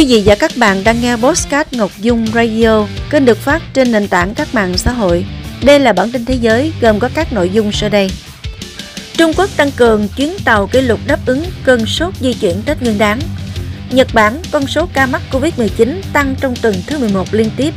Quý 0.00 0.06
vị 0.06 0.22
và 0.26 0.34
các 0.34 0.50
bạn 0.56 0.84
đang 0.84 1.00
nghe 1.00 1.16
Postcard 1.16 1.74
Ngọc 1.74 1.90
Dung 1.98 2.26
Radio, 2.34 2.86
kênh 3.10 3.24
được 3.24 3.38
phát 3.38 3.62
trên 3.74 3.92
nền 3.92 4.08
tảng 4.08 4.34
các 4.34 4.54
mạng 4.54 4.78
xã 4.78 4.92
hội. 4.92 5.24
Đây 5.64 5.80
là 5.80 5.92
bản 5.92 6.12
tin 6.12 6.24
thế 6.24 6.34
giới 6.34 6.72
gồm 6.80 6.98
có 6.98 7.08
các 7.14 7.32
nội 7.32 7.50
dung 7.50 7.72
sau 7.72 7.88
đây. 7.88 8.10
Trung 9.16 9.32
Quốc 9.36 9.50
tăng 9.56 9.70
cường 9.70 10.08
chuyến 10.16 10.36
tàu 10.44 10.66
kỷ 10.66 10.80
lục 10.80 11.00
đáp 11.06 11.18
ứng 11.26 11.44
cơn 11.64 11.86
sốt 11.86 12.14
di 12.20 12.32
chuyển 12.32 12.62
Tết 12.66 12.82
Nguyên 12.82 12.98
đán. 12.98 13.18
Nhật 13.90 14.08
Bản, 14.14 14.42
con 14.52 14.66
số 14.66 14.88
ca 14.92 15.06
mắc 15.06 15.22
Covid-19 15.32 16.00
tăng 16.12 16.34
trong 16.40 16.56
tuần 16.56 16.74
thứ 16.86 16.98
11 16.98 17.34
liên 17.34 17.50
tiếp. 17.56 17.74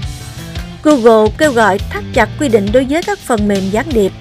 Google 0.83 1.31
kêu 1.37 1.51
gọi 1.51 1.77
thắt 1.77 2.03
chặt 2.13 2.29
quy 2.39 2.49
định 2.49 2.67
đối 2.73 2.83
với 2.83 3.03
các 3.03 3.19
phần 3.19 3.47
mềm 3.47 3.69
gián 3.71 3.85
điệp. 3.93 4.11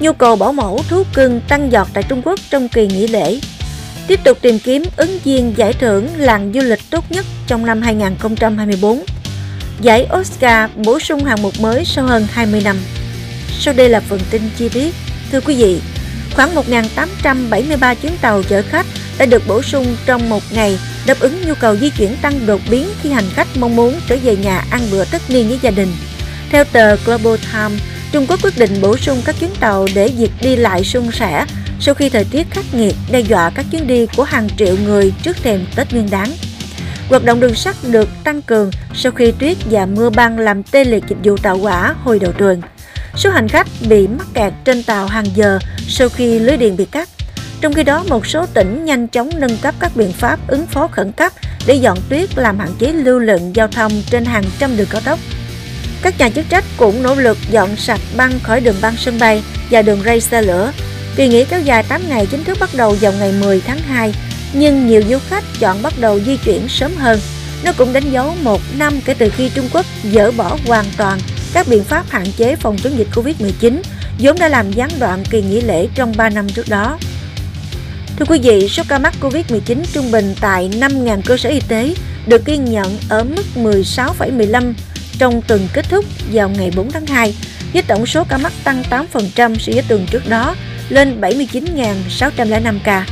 Nhu 0.00 0.12
cầu 0.12 0.36
bảo 0.36 0.52
mẫu 0.52 0.82
thú 0.88 1.02
cưng 1.14 1.40
tăng 1.48 1.72
giọt 1.72 1.88
tại 1.92 2.02
Trung 2.08 2.22
Quốc 2.24 2.40
trong 2.50 2.68
kỳ 2.68 2.86
nghỉ 2.86 3.06
lễ 3.06 3.40
tiếp 4.06 4.20
tục 4.24 4.38
tìm 4.40 4.58
kiếm 4.58 4.82
ứng 4.96 5.18
viên 5.24 5.54
giải 5.56 5.72
thưởng 5.72 6.08
làng 6.16 6.52
du 6.54 6.60
lịch 6.60 6.90
tốt 6.90 7.04
nhất 7.10 7.24
trong 7.46 7.66
năm 7.66 7.82
2024. 7.82 9.04
Giải 9.80 10.06
Oscar 10.20 10.70
bổ 10.76 11.00
sung 11.00 11.24
hạng 11.24 11.42
mục 11.42 11.60
mới 11.60 11.84
sau 11.84 12.06
hơn 12.06 12.26
20 12.30 12.60
năm. 12.64 12.76
Sau 13.58 13.74
đây 13.74 13.88
là 13.88 14.00
phần 14.00 14.20
tin 14.30 14.42
chi 14.56 14.68
tiết. 14.68 14.94
Thưa 15.32 15.40
quý 15.40 15.56
vị, 15.56 15.80
khoảng 16.34 16.54
1.873 16.54 17.94
chuyến 17.94 18.12
tàu 18.20 18.42
chở 18.42 18.62
khách 18.62 18.86
đã 19.18 19.26
được 19.26 19.42
bổ 19.48 19.62
sung 19.62 19.96
trong 20.06 20.28
một 20.28 20.42
ngày 20.50 20.78
đáp 21.06 21.20
ứng 21.20 21.42
nhu 21.46 21.54
cầu 21.60 21.76
di 21.76 21.90
chuyển 21.90 22.16
tăng 22.22 22.46
đột 22.46 22.60
biến 22.70 22.88
khi 23.02 23.10
hành 23.10 23.30
khách 23.34 23.48
mong 23.58 23.76
muốn 23.76 23.94
trở 24.08 24.16
về 24.24 24.36
nhà 24.36 24.64
ăn 24.70 24.80
bữa 24.92 25.04
tất 25.04 25.22
niên 25.28 25.48
với 25.48 25.58
gia 25.62 25.70
đình. 25.70 25.92
Theo 26.50 26.64
tờ 26.64 26.96
Global 26.96 27.34
Times, 27.52 27.82
Trung 28.12 28.26
Quốc 28.28 28.44
quyết 28.44 28.58
định 28.58 28.80
bổ 28.80 28.96
sung 28.96 29.22
các 29.24 29.34
chuyến 29.40 29.50
tàu 29.60 29.86
để 29.94 30.08
việc 30.08 30.30
đi 30.40 30.56
lại 30.56 30.84
suôn 30.84 31.12
sẻ 31.12 31.44
sau 31.84 31.94
khi 31.94 32.08
thời 32.08 32.24
tiết 32.24 32.46
khắc 32.50 32.64
nghiệt 32.74 32.94
đe 33.10 33.20
dọa 33.20 33.50
các 33.50 33.66
chuyến 33.70 33.86
đi 33.86 34.06
của 34.16 34.22
hàng 34.22 34.48
triệu 34.58 34.76
người 34.84 35.12
trước 35.22 35.36
thềm 35.42 35.66
Tết 35.76 35.92
Nguyên 35.92 36.10
đán. 36.10 36.28
Hoạt 37.08 37.24
động 37.24 37.40
đường 37.40 37.54
sắt 37.54 37.76
được 37.82 38.08
tăng 38.24 38.42
cường 38.42 38.70
sau 38.94 39.12
khi 39.12 39.32
tuyết 39.32 39.56
và 39.70 39.86
mưa 39.86 40.10
băng 40.10 40.38
làm 40.38 40.62
tê 40.62 40.84
liệt 40.84 41.04
dịch 41.08 41.18
vụ 41.24 41.36
tàu 41.36 41.58
hỏa 41.58 41.94
hồi 42.04 42.18
đầu 42.18 42.32
tuần. 42.32 42.62
Số 43.16 43.30
hành 43.30 43.48
khách 43.48 43.66
bị 43.88 44.06
mắc 44.08 44.26
kẹt 44.34 44.52
trên 44.64 44.82
tàu 44.82 45.06
hàng 45.06 45.26
giờ 45.34 45.58
sau 45.88 46.08
khi 46.08 46.38
lưới 46.38 46.56
điện 46.56 46.76
bị 46.76 46.84
cắt. 46.84 47.08
Trong 47.60 47.74
khi 47.74 47.82
đó, 47.82 48.04
một 48.08 48.26
số 48.26 48.46
tỉnh 48.46 48.84
nhanh 48.84 49.08
chóng 49.08 49.30
nâng 49.36 49.56
cấp 49.56 49.74
các 49.80 49.96
biện 49.96 50.12
pháp 50.12 50.38
ứng 50.46 50.66
phó 50.66 50.86
khẩn 50.86 51.12
cấp 51.12 51.32
để 51.66 51.74
dọn 51.74 51.98
tuyết 52.08 52.38
làm 52.38 52.58
hạn 52.58 52.70
chế 52.78 52.92
lưu 52.92 53.18
lượng 53.18 53.56
giao 53.56 53.68
thông 53.68 53.92
trên 54.10 54.24
hàng 54.24 54.44
trăm 54.58 54.76
đường 54.76 54.88
cao 54.90 55.00
tốc. 55.04 55.18
Các 56.02 56.18
nhà 56.18 56.30
chức 56.30 56.44
trách 56.48 56.64
cũng 56.76 57.02
nỗ 57.02 57.14
lực 57.14 57.38
dọn 57.50 57.76
sạch 57.76 58.00
băng 58.16 58.40
khỏi 58.42 58.60
đường 58.60 58.76
băng 58.82 58.96
sân 58.96 59.18
bay 59.18 59.42
và 59.70 59.82
đường 59.82 60.02
ray 60.04 60.20
xe 60.20 60.42
lửa 60.42 60.72
Kỳ 61.16 61.28
nghỉ 61.28 61.44
kéo 61.44 61.60
dài 61.60 61.82
8 61.82 62.08
ngày 62.08 62.26
chính 62.30 62.44
thức 62.44 62.58
bắt 62.60 62.70
đầu 62.76 62.96
vào 63.00 63.12
ngày 63.12 63.32
10 63.40 63.60
tháng 63.60 63.78
2, 63.78 64.14
nhưng 64.52 64.86
nhiều 64.86 65.02
du 65.08 65.18
khách 65.28 65.44
chọn 65.58 65.82
bắt 65.82 65.94
đầu 66.00 66.20
di 66.20 66.36
chuyển 66.36 66.68
sớm 66.68 66.94
hơn. 66.96 67.20
Nó 67.64 67.72
cũng 67.72 67.92
đánh 67.92 68.10
dấu 68.10 68.34
một 68.42 68.60
năm 68.78 69.00
kể 69.04 69.14
từ 69.14 69.30
khi 69.30 69.50
Trung 69.54 69.68
Quốc 69.72 69.86
dỡ 70.12 70.30
bỏ 70.30 70.58
hoàn 70.66 70.84
toàn 70.96 71.18
các 71.52 71.68
biện 71.68 71.84
pháp 71.84 72.10
hạn 72.10 72.26
chế 72.36 72.56
phòng 72.56 72.76
chống 72.78 72.98
dịch 72.98 73.08
Covid-19, 73.14 73.78
vốn 74.18 74.38
đã 74.38 74.48
làm 74.48 74.72
gián 74.72 74.90
đoạn 75.00 75.24
kỳ 75.30 75.42
nghỉ 75.42 75.60
lễ 75.60 75.88
trong 75.94 76.12
3 76.16 76.30
năm 76.30 76.48
trước 76.48 76.68
đó. 76.68 76.98
Thưa 78.16 78.24
quý 78.28 78.38
vị, 78.42 78.68
số 78.68 78.82
ca 78.88 78.98
mắc 78.98 79.14
Covid-19 79.20 79.76
trung 79.92 80.10
bình 80.10 80.34
tại 80.40 80.70
5.000 80.72 81.20
cơ 81.24 81.36
sở 81.36 81.48
y 81.48 81.60
tế 81.68 81.94
được 82.26 82.44
ghi 82.44 82.56
nhận 82.56 82.98
ở 83.08 83.24
mức 83.24 83.42
16,15 83.54 84.72
trong 85.18 85.42
tuần 85.42 85.68
kết 85.72 85.86
thúc 85.88 86.04
vào 86.32 86.48
ngày 86.48 86.70
4 86.76 86.90
tháng 86.90 87.06
2, 87.06 87.34
với 87.72 87.82
tổng 87.82 88.06
số 88.06 88.24
ca 88.24 88.38
mắc 88.38 88.52
tăng 88.64 88.82
8% 88.90 89.04
so 89.36 89.72
với 89.72 89.82
tuần 89.88 90.06
trước 90.10 90.28
đó 90.28 90.54
lên 90.88 91.20
79.605 91.20 92.78
ca. 92.84 93.06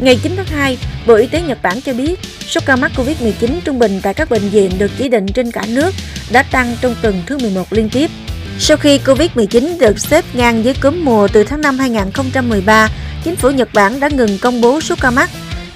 Ngày 0.00 0.18
9 0.22 0.32
tháng 0.36 0.46
2, 0.46 0.78
Bộ 1.06 1.14
Y 1.14 1.26
tế 1.26 1.42
Nhật 1.42 1.62
Bản 1.62 1.80
cho 1.80 1.92
biết 1.92 2.20
số 2.46 2.60
ca 2.66 2.76
mắc 2.76 2.92
COVID-19 2.96 3.60
trung 3.64 3.78
bình 3.78 4.00
tại 4.02 4.14
các 4.14 4.30
bệnh 4.30 4.48
viện 4.48 4.70
được 4.78 4.90
chỉ 4.98 5.08
định 5.08 5.26
trên 5.26 5.50
cả 5.50 5.62
nước 5.68 5.94
đã 6.32 6.42
tăng 6.42 6.76
trong 6.80 6.94
tuần 7.02 7.22
thứ 7.26 7.38
11 7.38 7.72
liên 7.72 7.88
tiếp. 7.88 8.10
Sau 8.58 8.76
khi 8.76 8.98
COVID-19 8.98 9.78
được 9.78 9.98
xếp 9.98 10.24
ngang 10.34 10.62
với 10.62 10.74
cúm 10.82 11.04
mùa 11.04 11.28
từ 11.28 11.44
tháng 11.44 11.60
5 11.60 11.78
2013, 11.78 12.88
chính 13.24 13.36
phủ 13.36 13.50
Nhật 13.50 13.68
Bản 13.74 14.00
đã 14.00 14.08
ngừng 14.08 14.38
công 14.38 14.60
bố 14.60 14.80
số 14.80 14.94
ca 15.00 15.10
mắc. 15.10 15.30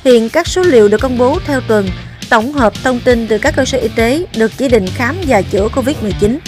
Hiện 0.04 0.28
các 0.28 0.46
số 0.46 0.62
liệu 0.62 0.88
được 0.88 1.00
công 1.00 1.18
bố 1.18 1.38
theo 1.46 1.60
tuần, 1.60 1.88
tổng 2.28 2.52
hợp 2.52 2.72
thông 2.82 3.00
tin 3.00 3.26
từ 3.26 3.38
các 3.38 3.56
cơ 3.56 3.64
sở 3.64 3.78
y 3.78 3.88
tế 3.88 4.24
được 4.36 4.52
chỉ 4.56 4.68
định 4.68 4.86
khám 4.94 5.16
và 5.26 5.42
chữa 5.42 5.68
COVID-19. 5.68 6.38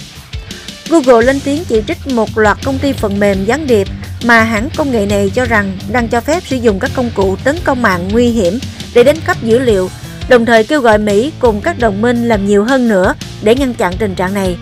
Google 0.89 1.27
lên 1.27 1.41
tiếng 1.41 1.65
chỉ 1.65 1.83
trích 1.89 2.07
một 2.07 2.39
loạt 2.39 2.59
công 2.65 2.79
ty 2.79 2.93
phần 2.93 3.21
mềm 3.21 3.45
gián 3.45 3.67
điệp 3.67 3.89
mà 4.25 4.43
hãng 4.43 4.69
công 4.77 4.91
nghệ 4.91 5.07
này 5.07 5.31
cho 5.35 5.45
rằng 5.45 5.79
đang 5.93 6.09
cho 6.09 6.21
phép 6.21 6.43
sử 6.47 6.57
dụng 6.57 6.79
các 6.79 6.91
công 6.95 7.11
cụ 7.15 7.37
tấn 7.45 7.57
công 7.65 7.83
mạng 7.83 8.09
nguy 8.13 8.27
hiểm 8.27 8.59
để 8.95 9.05
đánh 9.05 9.21
cắp 9.27 9.43
dữ 9.43 9.59
liệu, 9.59 9.91
đồng 10.29 10.47
thời 10.47 10.65
kêu 10.65 10.81
gọi 10.81 10.99
Mỹ 10.99 11.33
cùng 11.39 11.61
các 11.61 11.79
đồng 11.79 12.03
minh 12.03 12.29
làm 12.29 12.47
nhiều 12.47 12.65
hơn 12.65 12.89
nữa 12.89 13.15
để 13.43 13.55
ngăn 13.55 13.75
chặn 13.75 13.93
tình 13.99 14.15
trạng 14.15 14.35
này. 14.35 14.57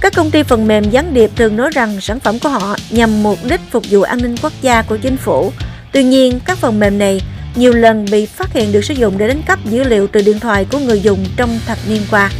Các 0.00 0.12
công 0.16 0.30
ty 0.30 0.42
phần 0.42 0.66
mềm 0.66 0.90
gián 0.90 1.14
điệp 1.14 1.30
thường 1.36 1.56
nói 1.56 1.70
rằng 1.74 2.00
sản 2.00 2.20
phẩm 2.20 2.38
của 2.38 2.48
họ 2.48 2.76
nhằm 2.90 3.22
mục 3.22 3.38
đích 3.44 3.60
phục 3.70 3.84
vụ 3.90 4.02
an 4.02 4.22
ninh 4.22 4.34
quốc 4.42 4.52
gia 4.62 4.82
của 4.82 4.96
chính 4.96 5.16
phủ. 5.16 5.52
Tuy 5.92 6.04
nhiên, 6.04 6.40
các 6.44 6.58
phần 6.58 6.80
mềm 6.80 6.98
này 6.98 7.20
nhiều 7.54 7.72
lần 7.72 8.06
bị 8.10 8.26
phát 8.26 8.52
hiện 8.52 8.72
được 8.72 8.84
sử 8.84 8.94
dụng 8.94 9.18
để 9.18 9.28
đánh 9.28 9.42
cắp 9.42 9.64
dữ 9.64 9.84
liệu 9.84 10.06
từ 10.06 10.22
điện 10.22 10.40
thoại 10.40 10.66
của 10.72 10.78
người 10.78 11.00
dùng 11.00 11.26
trong 11.36 11.60
thập 11.66 11.78
niên 11.88 12.02
qua. 12.10 12.30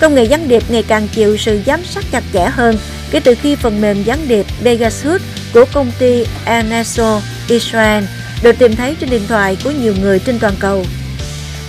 Công 0.00 0.14
nghệ 0.14 0.24
gián 0.24 0.48
điệp 0.48 0.62
ngày 0.68 0.82
càng 0.82 1.08
chịu 1.08 1.36
sự 1.36 1.60
giám 1.66 1.84
sát 1.84 2.04
chặt 2.10 2.24
chẽ 2.32 2.48
hơn 2.52 2.76
kể 3.10 3.20
từ 3.20 3.34
khi 3.34 3.56
phần 3.56 3.80
mềm 3.80 4.02
gián 4.02 4.18
điệp 4.28 4.46
Pegasus 4.64 5.22
của 5.54 5.64
công 5.72 5.90
ty 5.98 6.24
Aneso 6.44 7.20
Israel 7.48 8.04
được 8.42 8.58
tìm 8.58 8.76
thấy 8.76 8.96
trên 9.00 9.10
điện 9.10 9.22
thoại 9.28 9.56
của 9.64 9.70
nhiều 9.70 9.94
người 10.00 10.18
trên 10.18 10.38
toàn 10.38 10.54
cầu. 10.58 10.84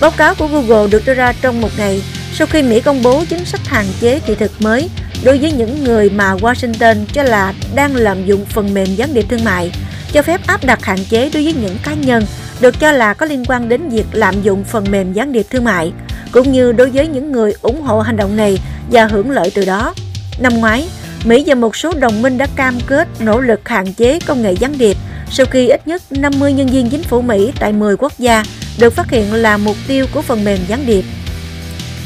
Báo 0.02 0.12
cáo 0.12 0.36
của 0.36 0.48
Google 0.48 0.88
được 0.88 1.06
đưa 1.06 1.14
ra 1.14 1.34
trong 1.42 1.62
một 1.62 1.70
ngày 1.78 2.02
sau 2.34 2.48
khi 2.48 2.64
Mỹ 2.64 2.82
công 2.82 3.04
bố 3.04 3.24
chính 3.30 3.46
sách 3.46 3.68
hạn 3.68 3.86
chế 4.00 4.20
thị 4.20 4.36
thực 4.36 4.62
mới 4.62 4.90
đối 5.24 5.38
với 5.38 5.52
những 5.52 5.84
người 5.84 6.10
mà 6.10 6.36
Washington 6.36 7.06
cho 7.14 7.24
là 7.24 7.54
đang 7.76 7.96
lạm 7.96 8.26
dụng 8.26 8.46
phần 8.46 8.74
mềm 8.74 8.96
gián 8.96 9.14
điệp 9.14 9.26
thương 9.30 9.44
mại, 9.44 9.72
cho 10.12 10.22
phép 10.22 10.48
áp 10.48 10.66
đặt 10.66 10.86
hạn 10.86 10.98
chế 11.10 11.30
đối 11.34 11.44
với 11.44 11.54
những 11.54 11.78
cá 11.84 11.94
nhân 11.94 12.26
được 12.60 12.80
cho 12.80 12.92
là 12.92 13.14
có 13.14 13.26
liên 13.26 13.46
quan 13.46 13.70
đến 13.70 13.90
việc 13.90 14.06
lạm 14.12 14.42
dụng 14.42 14.64
phần 14.64 14.86
mềm 14.92 15.14
gián 15.14 15.32
điệp 15.32 15.46
thương 15.50 15.64
mại, 15.64 15.92
cũng 16.32 16.52
như 16.52 16.72
đối 16.72 16.90
với 16.90 17.08
những 17.08 17.32
người 17.32 17.54
ủng 17.62 17.82
hộ 17.82 18.00
hành 18.00 18.18
động 18.18 18.38
này 18.38 18.60
và 18.92 19.08
hưởng 19.08 19.32
lợi 19.32 19.52
từ 19.56 19.66
đó. 19.66 19.94
Năm 20.40 20.54
ngoái, 20.54 20.88
Mỹ 21.24 21.44
và 21.48 21.56
một 21.56 21.76
số 21.76 21.94
đồng 22.00 22.22
minh 22.22 22.38
đã 22.38 22.48
cam 22.56 22.80
kết 22.88 23.08
nỗ 23.20 23.40
lực 23.40 23.70
hạn 23.70 23.94
chế 23.94 24.20
công 24.20 24.42
nghệ 24.42 24.54
gián 24.60 24.78
điệp 24.78 24.98
sau 25.32 25.46
khi 25.46 25.68
ít 25.68 25.88
nhất 25.88 26.02
50 26.12 26.54
nhân 26.54 26.68
viên 26.68 26.90
chính 26.90 27.04
phủ 27.04 27.22
Mỹ 27.22 27.52
tại 27.60 27.74
10 27.74 27.98
quốc 27.98 28.14
gia 28.20 28.44
được 28.80 28.94
phát 28.94 29.12
hiện 29.12 29.34
là 29.34 29.58
mục 29.58 29.76
tiêu 29.88 30.06
của 30.14 30.22
phần 30.22 30.44
mềm 30.44 30.60
gián 30.68 30.86
điệp. 30.86 31.06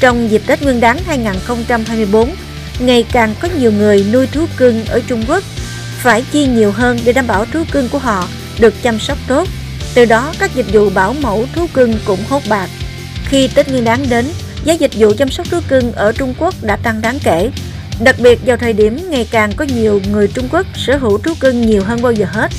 Trong 0.00 0.30
dịp 0.30 0.42
Tết 0.46 0.62
Nguyên 0.62 0.80
đán 0.80 0.98
2024, 1.06 2.30
ngày 2.78 3.04
càng 3.12 3.34
có 3.40 3.48
nhiều 3.58 3.72
người 3.72 4.06
nuôi 4.12 4.26
thú 4.26 4.46
cưng 4.56 4.84
ở 4.84 5.00
Trung 5.06 5.22
Quốc 5.28 5.44
phải 5.98 6.24
chi 6.32 6.46
nhiều 6.46 6.72
hơn 6.72 6.98
để 7.04 7.12
đảm 7.12 7.26
bảo 7.26 7.44
thú 7.44 7.62
cưng 7.72 7.88
của 7.88 7.98
họ 7.98 8.28
được 8.60 8.74
chăm 8.82 8.98
sóc 8.98 9.18
tốt. 9.28 9.48
Từ 9.94 10.04
đó, 10.04 10.32
các 10.38 10.54
dịch 10.54 10.66
vụ 10.72 10.90
bảo 10.90 11.14
mẫu 11.20 11.46
thú 11.54 11.66
cưng 11.74 11.94
cũng 12.06 12.20
hốt 12.28 12.42
bạc. 12.48 12.68
Khi 13.24 13.48
Tết 13.48 13.68
Nguyên 13.68 13.84
đán 13.84 14.00
đến, 14.10 14.24
giá 14.64 14.72
dịch 14.72 14.94
vụ 14.94 15.12
chăm 15.18 15.30
sóc 15.30 15.50
thú 15.50 15.60
cưng 15.68 15.92
ở 15.92 16.12
Trung 16.12 16.34
Quốc 16.38 16.54
đã 16.62 16.76
tăng 16.76 17.00
đáng 17.00 17.18
kể 17.24 17.50
Đặc 18.04 18.16
biệt 18.18 18.38
vào 18.46 18.56
thời 18.56 18.72
điểm 18.72 18.98
ngày 19.10 19.28
càng 19.30 19.52
có 19.56 19.66
nhiều 19.74 20.00
người 20.10 20.28
Trung 20.28 20.48
Quốc 20.52 20.66
sở 20.74 20.96
hữu 20.96 21.18
thú 21.18 21.32
cưng 21.40 21.66
nhiều 21.66 21.82
hơn 21.84 22.02
bao 22.02 22.12
giờ 22.12 22.26
hết. 22.30 22.50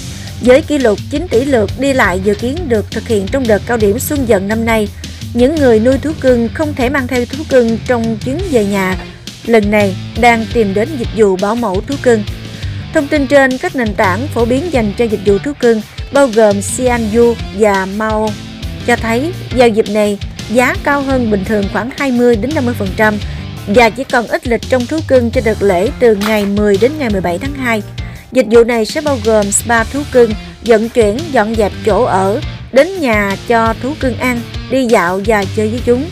Với 0.41 0.61
kỷ 0.61 0.77
lục 0.77 0.99
9 1.11 1.27
tỷ 1.27 1.45
lượt 1.45 1.69
đi 1.79 1.93
lại 1.93 2.21
dự 2.23 2.33
kiến 2.33 2.55
được 2.67 2.91
thực 2.91 3.07
hiện 3.07 3.27
trong 3.31 3.47
đợt 3.47 3.61
cao 3.65 3.77
điểm 3.77 3.99
xuân 3.99 4.19
dần 4.27 4.47
năm 4.47 4.65
nay, 4.65 4.87
những 5.33 5.55
người 5.55 5.79
nuôi 5.79 5.97
thú 5.97 6.11
cưng 6.21 6.49
không 6.53 6.73
thể 6.75 6.89
mang 6.89 7.07
theo 7.07 7.25
thú 7.25 7.43
cưng 7.49 7.77
trong 7.87 8.17
chuyến 8.25 8.37
về 8.51 8.65
nhà. 8.65 8.97
Lần 9.45 9.71
này 9.71 9.95
đang 10.21 10.45
tìm 10.53 10.73
đến 10.73 10.89
dịch 10.99 11.09
vụ 11.15 11.35
bảo 11.35 11.55
mẫu 11.55 11.81
thú 11.87 11.95
cưng. 12.03 12.23
Thông 12.93 13.07
tin 13.07 13.27
trên 13.27 13.57
các 13.57 13.75
nền 13.75 13.93
tảng 13.93 14.27
phổ 14.27 14.45
biến 14.45 14.73
dành 14.73 14.93
cho 14.97 15.05
dịch 15.05 15.21
vụ 15.25 15.37
thú 15.37 15.51
cưng 15.59 15.81
bao 16.13 16.27
gồm 16.27 16.61
Xianyu 16.61 17.35
và 17.59 17.85
Mao 17.85 18.29
cho 18.87 18.95
thấy 18.95 19.33
giao 19.55 19.67
dịp 19.67 19.89
này 19.89 20.17
giá 20.49 20.75
cao 20.83 21.01
hơn 21.01 21.31
bình 21.31 21.45
thường 21.45 21.65
khoảng 21.73 21.89
20 21.97 22.35
đến 22.35 22.51
50% 22.97 23.13
và 23.75 23.89
chỉ 23.89 24.03
còn 24.03 24.27
ít 24.27 24.47
lịch 24.47 24.61
trong 24.69 24.85
thú 24.85 24.99
cưng 25.07 25.31
cho 25.31 25.41
đợt 25.45 25.61
lễ 25.61 25.89
từ 25.99 26.15
ngày 26.15 26.45
10 26.45 26.77
đến 26.77 26.91
ngày 26.99 27.09
17 27.09 27.37
tháng 27.37 27.53
2. 27.53 27.81
Dịch 28.31 28.45
vụ 28.51 28.63
này 28.63 28.85
sẽ 28.85 29.01
bao 29.01 29.17
gồm 29.25 29.51
spa 29.51 29.83
thú 29.83 30.01
cưng, 30.11 30.31
vận 30.65 30.89
chuyển, 30.89 31.17
dọn 31.31 31.55
dẹp 31.55 31.71
chỗ 31.85 32.03
ở, 32.03 32.41
đến 32.71 32.87
nhà 32.99 33.35
cho 33.47 33.73
thú 33.81 33.93
cưng 33.99 34.17
ăn, 34.17 34.41
đi 34.71 34.85
dạo 34.85 35.21
và 35.25 35.43
chơi 35.55 35.69
với 35.69 35.81
chúng. 35.85 36.05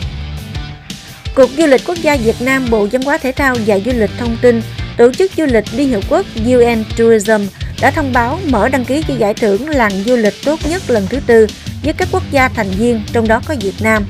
Cục 1.34 1.50
Du 1.58 1.66
lịch 1.66 1.80
Quốc 1.86 1.96
gia 2.02 2.16
Việt 2.16 2.36
Nam 2.40 2.66
Bộ 2.70 2.86
Văn 2.92 3.02
hóa 3.02 3.18
Thể 3.18 3.32
thao 3.32 3.56
và 3.66 3.78
Du 3.78 3.92
lịch 3.94 4.10
thông 4.18 4.36
tin 4.42 4.60
Tổ 4.98 5.12
chức 5.12 5.32
du 5.36 5.44
lịch 5.46 5.64
Liên 5.76 5.92
Hợp 5.92 6.00
Quốc 6.08 6.26
UN 6.36 6.84
Tourism 6.98 7.40
đã 7.80 7.90
thông 7.90 8.12
báo 8.12 8.38
mở 8.48 8.68
đăng 8.68 8.84
ký 8.84 9.02
cho 9.08 9.14
giải 9.14 9.34
thưởng 9.34 9.68
làng 9.68 9.92
du 10.06 10.16
lịch 10.16 10.34
tốt 10.44 10.60
nhất 10.70 10.82
lần 10.88 11.06
thứ 11.06 11.18
tư 11.26 11.46
với 11.84 11.92
các 11.92 12.08
quốc 12.12 12.22
gia 12.30 12.48
thành 12.48 12.70
viên, 12.70 13.00
trong 13.12 13.28
đó 13.28 13.40
có 13.46 13.54
Việt 13.60 13.74
Nam. 13.80 14.04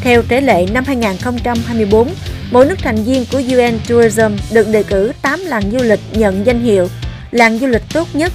Theo 0.00 0.22
tế 0.22 0.40
lệ 0.40 0.66
năm 0.72 0.84
2024, 0.86 2.08
Mỗi 2.50 2.66
nước 2.66 2.78
thành 2.82 3.04
viên 3.04 3.24
của 3.32 3.38
UN 3.38 3.78
Tourism 3.88 4.32
được 4.52 4.68
đề 4.72 4.82
cử 4.82 5.12
8 5.22 5.40
làng 5.40 5.70
du 5.70 5.78
lịch 5.78 6.00
nhận 6.12 6.46
danh 6.46 6.60
hiệu 6.60 6.88
làng 7.30 7.58
du 7.58 7.66
lịch 7.66 7.82
tốt 7.94 8.08
nhất. 8.12 8.32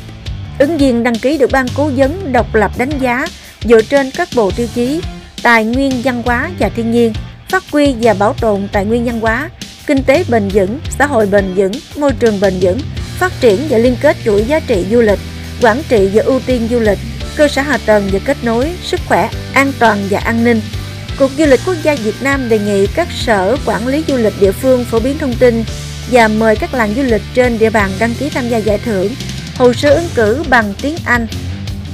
Ứng 0.60 0.77
viên 0.77 1.04
đăng 1.04 1.15
ký 1.15 1.38
được 1.38 1.51
ban 1.51 1.65
cố 1.75 1.92
vấn 1.95 2.33
độc 2.33 2.56
lập 2.56 2.71
đánh 2.77 3.00
giá 3.00 3.25
dựa 3.63 3.81
trên 3.81 4.12
các 4.12 4.30
bộ 4.36 4.51
tiêu 4.51 4.68
chí 4.75 5.01
tài 5.44 5.65
nguyên 5.65 5.92
văn 6.04 6.21
hóa 6.25 6.50
và 6.60 6.69
thiên 6.69 6.92
nhiên, 6.92 7.13
phát 7.50 7.63
huy 7.71 7.95
và 8.01 8.13
bảo 8.13 8.33
tồn 8.42 8.68
tài 8.71 8.86
nguyên 8.86 9.06
văn 9.06 9.19
hóa, 9.19 9.50
kinh 9.88 10.04
tế 10.04 10.24
bền 10.30 10.48
vững, 10.48 10.80
xã 10.89 11.06
hội 11.06 11.25
bền 11.25 11.54
vững, 11.56 11.71
môi 11.98 12.12
trường 12.19 12.39
bền 12.39 12.54
vững, 12.62 12.80
phát 13.19 13.31
triển 13.39 13.60
và 13.69 13.77
liên 13.77 13.95
kết 14.01 14.18
chuỗi 14.25 14.44
giá 14.44 14.60
trị 14.60 14.86
du 14.92 15.01
lịch, 15.01 15.19
quản 15.62 15.81
trị 15.89 16.10
và 16.13 16.24
ưu 16.24 16.39
tiên 16.45 16.68
du 16.71 16.80
lịch, 16.80 17.00
cơ 17.36 17.48
sở 17.48 17.62
hạ 17.62 17.77
tầng 17.86 18.10
và 18.12 18.19
kết 18.25 18.38
nối, 18.44 18.71
sức 18.83 19.00
khỏe, 19.07 19.30
an 19.54 19.74
toàn 19.80 19.98
và 20.10 20.19
an 20.19 20.44
ninh. 20.44 20.62
Cục 21.19 21.31
Du 21.38 21.45
lịch 21.45 21.60
Quốc 21.65 21.75
gia 21.83 21.95
Việt 21.95 22.15
Nam 22.21 22.50
đề 22.50 22.60
nghị 22.60 22.88
các 22.88 23.07
sở 23.12 23.57
quản 23.65 23.88
lý 23.88 24.04
du 24.07 24.18
lịch 24.18 24.33
địa 24.39 24.51
phương 24.51 24.86
phổ 24.86 25.00
biến 25.00 25.18
thông 25.18 25.33
tin 25.33 25.63
và 26.12 26.27
mời 26.27 26.56
các 26.56 26.74
làng 26.74 26.94
du 26.95 27.04
lịch 27.04 27.21
trên 27.33 27.60
địa 27.60 27.69
bàn 27.69 27.89
đăng 28.00 28.13
ký 28.19 28.30
tham 28.30 28.50
gia 28.50 28.57
giải 28.57 28.77
thưởng, 28.77 29.10
hồ 29.57 29.74
sơ 29.74 29.95
ứng 29.95 30.07
cử 30.15 30.44
bằng 30.50 30.74
tiếng 30.81 30.95
Anh. 31.06 31.27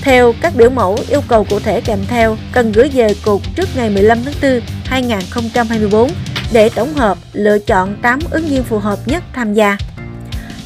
Theo 0.01 0.33
các 0.41 0.55
biểu 0.55 0.69
mẫu 0.69 0.97
yêu 1.09 1.21
cầu 1.27 1.43
cụ 1.43 1.59
thể 1.59 1.81
kèm 1.81 1.99
theo 2.07 2.37
cần 2.51 2.71
gửi 2.71 2.89
về 2.93 3.15
cục 3.25 3.41
trước 3.55 3.69
ngày 3.75 3.89
15 3.89 4.23
tháng 4.23 4.33
4 4.41 4.61
2024 4.85 6.11
để 6.53 6.69
tổng 6.69 6.93
hợp 6.93 7.17
lựa 7.33 7.59
chọn 7.59 7.95
8 8.01 8.19
ứng 8.29 8.45
viên 8.45 8.63
phù 8.63 8.79
hợp 8.79 8.99
nhất 9.05 9.23
tham 9.33 9.53
gia. 9.53 9.77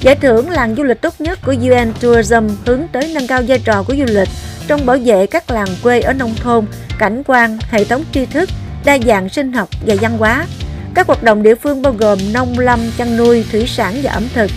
Giải 0.02 0.16
thưởng 0.16 0.50
làng 0.50 0.76
du 0.76 0.84
lịch 0.84 1.02
tốt 1.02 1.14
nhất 1.20 1.40
của 1.46 1.56
UN 1.62 1.94
Tourism 2.02 2.48
hướng 2.66 2.82
tới 2.92 3.12
nâng 3.14 3.28
cao 3.28 3.42
vai 3.48 3.60
trò 3.60 3.84
của 3.84 3.96
du 3.96 4.06
lịch 4.08 4.30
trong 4.68 4.86
bảo 4.86 4.98
vệ 5.06 5.28
các 5.28 5.52
làng 5.52 5.68
quê 5.84 6.02
ở 6.02 6.14
nông 6.14 6.36
thôn, 6.36 6.66
cảnh 7.00 7.24
quan, 7.26 7.58
hệ 7.70 7.84
thống 7.84 8.04
tri 8.12 8.26
thức, 8.26 8.50
đa 8.86 8.98
dạng 9.06 9.30
sinh 9.30 9.54
học 9.54 9.70
và 9.86 9.96
văn 10.02 10.18
hóa. 10.18 10.46
Các 10.94 11.08
hoạt 11.08 11.24
động 11.24 11.44
địa 11.44 11.56
phương 11.56 11.82
bao 11.82 11.94
gồm 11.94 12.34
nông 12.34 12.60
lâm, 12.60 12.80
chăn 12.98 13.18
nuôi, 13.18 13.46
thủy 13.52 13.68
sản 13.68 13.96
và 14.04 14.12
ẩm 14.12 14.28
thực. 14.34 14.52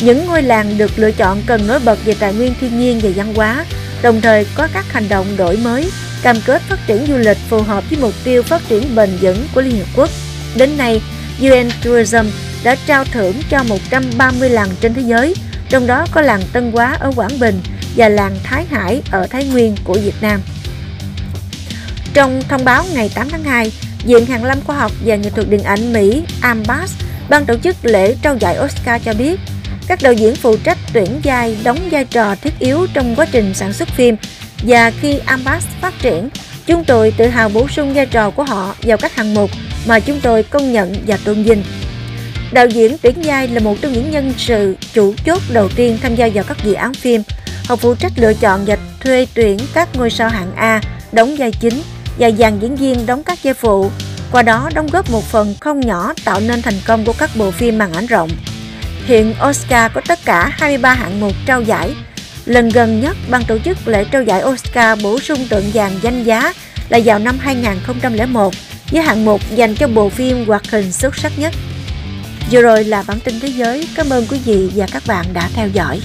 Những 0.00 0.26
ngôi 0.26 0.42
làng 0.42 0.78
được 0.78 0.90
lựa 0.96 1.10
chọn 1.10 1.42
cần 1.46 1.66
nổi 1.66 1.80
bật 1.84 1.98
về 2.04 2.14
tài 2.20 2.34
nguyên 2.34 2.54
thiên 2.60 2.80
nhiên 2.80 3.00
và 3.02 3.10
văn 3.16 3.34
hóa, 3.34 3.64
đồng 4.02 4.20
thời 4.20 4.46
có 4.54 4.68
các 4.72 4.92
hành 4.92 5.08
động 5.08 5.26
đổi 5.36 5.56
mới, 5.56 5.90
cam 6.22 6.36
kết 6.46 6.62
phát 6.62 6.78
triển 6.86 7.06
du 7.06 7.16
lịch 7.16 7.38
phù 7.48 7.62
hợp 7.62 7.84
với 7.90 7.98
mục 8.02 8.12
tiêu 8.24 8.42
phát 8.42 8.62
triển 8.68 8.94
bền 8.94 9.10
vững 9.20 9.46
của 9.54 9.60
Liên 9.60 9.78
Hợp 9.78 9.86
Quốc. 9.96 10.10
Đến 10.56 10.78
nay, 10.78 11.02
UN 11.40 11.68
Tourism 11.84 12.26
đã 12.64 12.76
trao 12.86 13.04
thưởng 13.04 13.34
cho 13.50 13.62
130 13.62 14.50
làng 14.50 14.68
trên 14.80 14.94
thế 14.94 15.02
giới, 15.02 15.34
trong 15.68 15.86
đó 15.86 16.06
có 16.10 16.20
làng 16.20 16.42
Tân 16.52 16.72
Hóa 16.72 16.96
ở 17.00 17.12
Quảng 17.16 17.38
Bình 17.40 17.60
và 17.96 18.08
làng 18.08 18.36
Thái 18.42 18.64
Hải 18.70 19.02
ở 19.10 19.26
Thái 19.26 19.44
Nguyên 19.44 19.74
của 19.84 19.94
Việt 19.94 20.14
Nam. 20.20 20.40
Trong 22.14 22.42
thông 22.48 22.64
báo 22.64 22.84
ngày 22.94 23.10
8 23.14 23.28
tháng 23.28 23.44
2, 23.44 23.72
Viện 24.04 24.26
Hàn 24.26 24.44
lâm 24.44 24.60
Khoa 24.60 24.76
học 24.76 24.92
và 25.04 25.16
Nghệ 25.16 25.30
thuật 25.30 25.50
Điện 25.50 25.62
ảnh 25.62 25.92
Mỹ 25.92 26.22
AMBAS, 26.40 26.92
ban 27.28 27.46
tổ 27.46 27.56
chức 27.58 27.76
lễ 27.82 28.16
trao 28.22 28.36
giải 28.36 28.58
Oscar 28.64 29.02
cho 29.04 29.14
biết, 29.14 29.40
các 29.86 29.98
đạo 30.02 30.12
diễn 30.12 30.36
phụ 30.36 30.56
trách 30.56 30.78
tuyển 30.92 31.20
vai 31.24 31.56
đóng 31.64 31.78
vai 31.90 32.04
trò 32.04 32.34
thiết 32.34 32.58
yếu 32.58 32.86
trong 32.94 33.16
quá 33.16 33.26
trình 33.32 33.54
sản 33.54 33.72
xuất 33.72 33.88
phim 33.88 34.16
và 34.62 34.92
khi 35.00 35.18
AMBAS 35.24 35.64
phát 35.80 35.94
triển, 35.98 36.28
chúng 36.66 36.84
tôi 36.84 37.14
tự 37.16 37.26
hào 37.26 37.48
bổ 37.48 37.68
sung 37.68 37.94
vai 37.94 38.06
trò 38.06 38.30
của 38.30 38.44
họ 38.44 38.74
vào 38.82 38.96
các 38.96 39.14
hạng 39.14 39.34
mục 39.34 39.50
mà 39.86 40.00
chúng 40.00 40.20
tôi 40.20 40.42
công 40.42 40.72
nhận 40.72 40.94
và 41.06 41.18
tôn 41.24 41.42
vinh. 41.42 41.62
Đạo 42.52 42.66
diễn 42.66 42.96
tuyển 43.02 43.14
vai 43.24 43.48
là 43.48 43.60
một 43.60 43.76
trong 43.80 43.92
những 43.92 44.10
nhân 44.10 44.32
sự 44.36 44.76
chủ 44.92 45.14
chốt 45.26 45.42
đầu 45.52 45.68
tiên 45.76 45.98
tham 46.02 46.14
gia 46.14 46.28
vào 46.34 46.44
các 46.44 46.56
dự 46.64 46.72
án 46.72 46.94
phim. 46.94 47.22
Họ 47.66 47.76
phụ 47.76 47.94
trách 47.94 48.12
lựa 48.16 48.34
chọn 48.34 48.64
và 48.66 48.76
thuê 49.00 49.26
tuyển 49.34 49.58
các 49.74 49.88
ngôi 49.96 50.10
sao 50.10 50.28
hạng 50.28 50.54
A 50.56 50.80
đóng 51.12 51.36
vai 51.38 51.52
chính 51.52 51.82
và 52.18 52.30
dàn 52.30 52.58
diễn 52.58 52.76
viên 52.76 53.06
đóng 53.06 53.22
các 53.22 53.38
vai 53.42 53.54
phụ. 53.54 53.90
Qua 54.32 54.42
đó 54.42 54.70
đóng 54.74 54.86
góp 54.92 55.10
một 55.10 55.24
phần 55.24 55.54
không 55.60 55.80
nhỏ 55.80 56.12
tạo 56.24 56.40
nên 56.40 56.62
thành 56.62 56.80
công 56.86 57.04
của 57.04 57.12
các 57.18 57.30
bộ 57.36 57.50
phim 57.50 57.78
màn 57.78 57.92
ảnh 57.92 58.06
rộng. 58.06 58.30
Hiện 59.04 59.34
Oscar 59.48 59.92
có 59.94 60.00
tất 60.08 60.18
cả 60.24 60.48
23 60.52 60.94
hạng 60.94 61.20
mục 61.20 61.32
trao 61.46 61.62
giải. 61.62 61.94
Lần 62.44 62.68
gần 62.68 63.00
nhất, 63.00 63.16
ban 63.30 63.44
tổ 63.44 63.58
chức 63.58 63.88
lễ 63.88 64.04
trao 64.04 64.22
giải 64.22 64.42
Oscar 64.44 65.02
bổ 65.02 65.20
sung 65.20 65.46
tượng 65.48 65.70
vàng 65.74 65.92
danh 66.02 66.24
giá 66.24 66.52
là 66.88 67.00
vào 67.04 67.18
năm 67.18 67.38
2001 67.38 68.54
với 68.92 69.02
hạng 69.02 69.24
mục 69.24 69.40
dành 69.54 69.74
cho 69.74 69.88
bộ 69.88 70.08
phim 70.08 70.46
hoạt 70.46 70.70
hình 70.70 70.92
xuất 70.92 71.16
sắc 71.16 71.32
nhất. 71.38 71.54
Vừa 72.50 72.62
rồi 72.62 72.84
là 72.84 73.02
bản 73.06 73.20
tin 73.20 73.40
thế 73.40 73.48
giới. 73.48 73.88
Cảm 73.94 74.10
ơn 74.10 74.26
quý 74.30 74.40
vị 74.44 74.70
và 74.74 74.86
các 74.92 75.02
bạn 75.06 75.26
đã 75.32 75.48
theo 75.54 75.68
dõi. 75.68 76.00